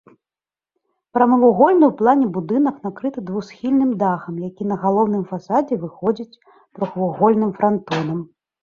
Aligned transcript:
Прамавугольны 1.17 1.85
ў 1.87 1.93
плане 1.99 2.25
будынак 2.39 2.75
накрыты 2.87 3.19
двухсхільным 3.29 3.91
дахам, 4.03 4.43
які 4.49 4.63
на 4.75 4.81
галоўным 4.87 5.23
фасадзе 5.35 5.75
выходзіць 5.87 6.39
трохвугольным 6.75 7.51
франтонам. 7.63 8.19